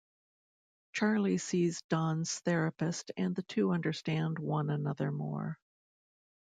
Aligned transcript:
Charlie 0.93 1.37
sees 1.37 1.83
Don's 1.83 2.39
therapist 2.39 3.11
and 3.17 3.35
the 3.35 3.43
two 3.43 3.69
understand 3.71 4.39
one 4.39 4.71
another 4.71 5.11
more. 5.11 5.59